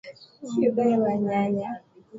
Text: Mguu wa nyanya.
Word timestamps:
Mguu 0.57 0.99
wa 1.03 1.13
nyanya. 1.23 1.69